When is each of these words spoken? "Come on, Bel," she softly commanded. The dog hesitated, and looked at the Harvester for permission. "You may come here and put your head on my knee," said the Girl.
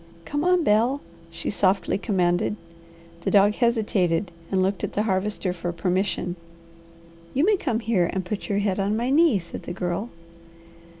"Come 0.25 0.43
on, 0.43 0.63
Bel," 0.63 0.99
she 1.29 1.51
softly 1.51 1.99
commanded. 1.99 2.55
The 3.23 3.29
dog 3.29 3.53
hesitated, 3.53 4.31
and 4.51 4.63
looked 4.63 4.83
at 4.83 4.93
the 4.93 5.03
Harvester 5.03 5.53
for 5.53 5.71
permission. 5.71 6.37
"You 7.35 7.45
may 7.45 7.55
come 7.55 7.81
here 7.81 8.09
and 8.11 8.25
put 8.25 8.49
your 8.49 8.57
head 8.57 8.79
on 8.79 8.97
my 8.97 9.11
knee," 9.11 9.37
said 9.37 9.61
the 9.61 9.73
Girl. 9.73 10.09